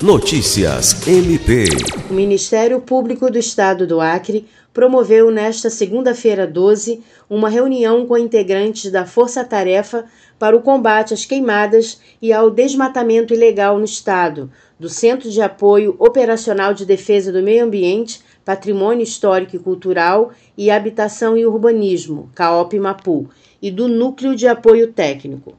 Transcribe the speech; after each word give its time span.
Notícias 0.00 1.08
MP. 1.08 1.64
O 2.08 2.14
Ministério 2.14 2.80
Público 2.80 3.28
do 3.28 3.36
Estado 3.36 3.84
do 3.84 4.00
Acre 4.00 4.46
promoveu 4.72 5.28
nesta 5.28 5.68
segunda-feira 5.70 6.46
12 6.46 7.02
uma 7.28 7.48
reunião 7.48 8.06
com 8.06 8.16
integrantes 8.16 8.92
da 8.92 9.04
Força 9.04 9.44
Tarefa 9.44 10.04
para 10.38 10.56
o 10.56 10.62
combate 10.62 11.14
às 11.14 11.24
queimadas 11.24 12.00
e 12.22 12.32
ao 12.32 12.48
desmatamento 12.48 13.34
ilegal 13.34 13.76
no 13.76 13.84
estado, 13.84 14.48
do 14.78 14.88
Centro 14.88 15.28
de 15.28 15.42
Apoio 15.42 15.96
Operacional 15.98 16.72
de 16.72 16.86
Defesa 16.86 17.32
do 17.32 17.42
Meio 17.42 17.64
Ambiente, 17.64 18.20
Patrimônio 18.44 19.02
Histórico 19.02 19.56
e 19.56 19.58
Cultural 19.58 20.30
e 20.56 20.70
Habitação 20.70 21.36
e 21.36 21.44
Urbanismo, 21.44 22.30
CAOP 22.36 22.78
Mapu, 22.78 23.28
e 23.60 23.68
do 23.68 23.88
Núcleo 23.88 24.36
de 24.36 24.46
Apoio 24.46 24.92
Técnico. 24.92 25.56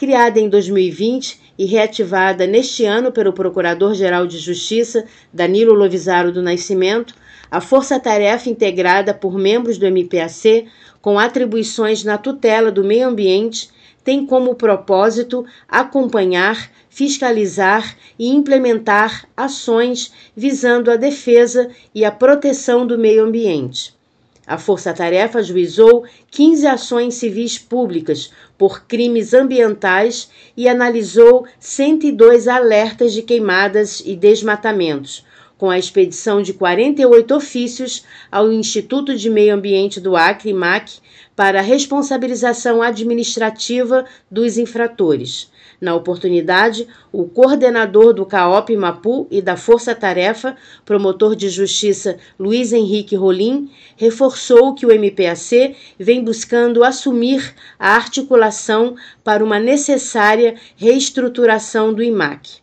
Criada 0.00 0.40
em 0.40 0.48
2020 0.48 1.38
e 1.58 1.66
reativada 1.66 2.46
neste 2.46 2.86
ano 2.86 3.12
pelo 3.12 3.34
Procurador-Geral 3.34 4.26
de 4.26 4.38
Justiça, 4.38 5.04
Danilo 5.30 5.74
Lovisaro 5.74 6.32
do 6.32 6.40
Nascimento, 6.40 7.14
a 7.50 7.60
força-tarefa 7.60 8.48
integrada 8.48 9.12
por 9.12 9.36
membros 9.36 9.76
do 9.76 9.84
MPAC, 9.84 10.68
com 11.02 11.18
atribuições 11.18 12.02
na 12.02 12.16
tutela 12.16 12.72
do 12.72 12.82
meio 12.82 13.06
ambiente, 13.06 13.68
tem 14.02 14.24
como 14.24 14.54
propósito 14.54 15.44
acompanhar, 15.68 16.70
fiscalizar 16.88 17.94
e 18.18 18.30
implementar 18.30 19.28
ações 19.36 20.10
visando 20.34 20.90
a 20.90 20.96
defesa 20.96 21.68
e 21.94 22.06
a 22.06 22.10
proteção 22.10 22.86
do 22.86 22.96
meio 22.96 23.22
ambiente. 23.22 23.99
A 24.46 24.58
Força 24.58 24.92
Tarefa 24.92 25.38
ajuizou 25.38 26.04
15 26.30 26.66
ações 26.66 27.14
civis 27.14 27.58
públicas 27.58 28.32
por 28.56 28.84
crimes 28.86 29.32
ambientais 29.34 30.30
e 30.56 30.68
analisou 30.68 31.46
102 31.58 32.48
alertas 32.48 33.12
de 33.12 33.22
queimadas 33.22 34.02
e 34.04 34.16
desmatamentos, 34.16 35.24
com 35.60 35.68
a 35.68 35.78
expedição 35.78 36.40
de 36.40 36.54
48 36.54 37.36
ofícios 37.36 38.02
ao 38.32 38.50
Instituto 38.50 39.14
de 39.14 39.28
Meio 39.28 39.54
Ambiente 39.54 40.00
do 40.00 40.16
Acre, 40.16 40.54
MAC, 40.54 41.00
para 41.36 41.60
responsabilização 41.60 42.80
administrativa 42.80 44.06
dos 44.30 44.56
infratores. 44.56 45.50
Na 45.78 45.94
oportunidade, 45.94 46.88
o 47.12 47.24
coordenador 47.26 48.14
do 48.14 48.24
CAOP 48.24 48.74
Mapu 48.74 49.26
e 49.30 49.42
da 49.42 49.54
Força 49.54 49.94
Tarefa, 49.94 50.56
promotor 50.86 51.36
de 51.36 51.50
justiça 51.50 52.16
Luiz 52.38 52.72
Henrique 52.72 53.14
Rolim, 53.14 53.70
reforçou 53.98 54.74
que 54.74 54.86
o 54.86 54.90
MPAC 54.90 55.76
vem 55.98 56.24
buscando 56.24 56.82
assumir 56.82 57.54
a 57.78 57.94
articulação 57.94 58.96
para 59.22 59.44
uma 59.44 59.58
necessária 59.58 60.54
reestruturação 60.74 61.92
do 61.92 62.02
IMAC. 62.02 62.62